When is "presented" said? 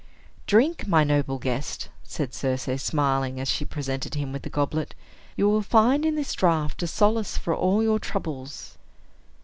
3.65-4.15